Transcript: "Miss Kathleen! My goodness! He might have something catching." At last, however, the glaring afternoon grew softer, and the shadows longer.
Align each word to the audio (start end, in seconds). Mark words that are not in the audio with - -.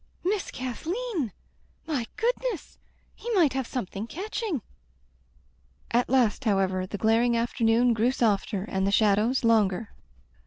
"Miss 0.23 0.49
Kathleen! 0.49 1.31
My 1.85 2.07
goodness! 2.17 2.79
He 3.13 3.29
might 3.35 3.53
have 3.53 3.67
something 3.67 4.07
catching." 4.07 4.63
At 5.91 6.09
last, 6.09 6.43
however, 6.45 6.87
the 6.87 6.97
glaring 6.97 7.37
afternoon 7.37 7.93
grew 7.93 8.09
softer, 8.09 8.63
and 8.63 8.87
the 8.87 8.91
shadows 8.91 9.43
longer. 9.43 9.93